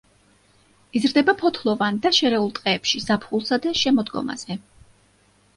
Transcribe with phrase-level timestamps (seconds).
[0.99, 4.61] იზრდება ფოთლოვან და შერეულ ტყეებში ზაფხულსა და შემოდგომაზე.